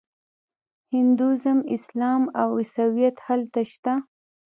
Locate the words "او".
2.41-2.49